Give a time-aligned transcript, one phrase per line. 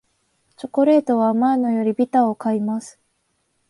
[0.57, 2.99] チョコレートは甘いのよりビターを買います